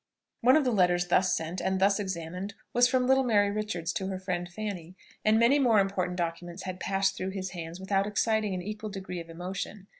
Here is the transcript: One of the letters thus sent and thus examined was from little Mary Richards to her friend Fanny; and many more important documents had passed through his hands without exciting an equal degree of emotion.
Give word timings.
One 0.39 0.55
of 0.55 0.63
the 0.63 0.71
letters 0.71 1.09
thus 1.09 1.35
sent 1.37 1.61
and 1.61 1.79
thus 1.79 1.99
examined 1.99 2.55
was 2.73 2.87
from 2.87 3.05
little 3.05 3.23
Mary 3.23 3.51
Richards 3.51 3.93
to 3.93 4.07
her 4.07 4.17
friend 4.17 4.49
Fanny; 4.49 4.95
and 5.23 5.37
many 5.37 5.59
more 5.59 5.79
important 5.79 6.17
documents 6.17 6.63
had 6.63 6.79
passed 6.79 7.15
through 7.15 7.29
his 7.29 7.51
hands 7.51 7.79
without 7.79 8.07
exciting 8.07 8.55
an 8.55 8.63
equal 8.63 8.89
degree 8.89 9.19
of 9.19 9.29
emotion. 9.29 9.85